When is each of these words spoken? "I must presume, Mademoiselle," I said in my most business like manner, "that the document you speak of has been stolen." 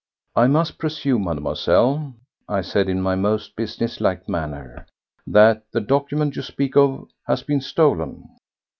"I 0.35 0.47
must 0.47 0.79
presume, 0.79 1.25
Mademoiselle," 1.25 2.15
I 2.49 2.61
said 2.61 2.89
in 2.89 3.03
my 3.03 3.13
most 3.13 3.55
business 3.55 4.01
like 4.01 4.27
manner, 4.27 4.87
"that 5.27 5.65
the 5.73 5.79
document 5.79 6.35
you 6.35 6.41
speak 6.41 6.75
of 6.75 7.07
has 7.27 7.43
been 7.43 7.61
stolen." 7.61 8.27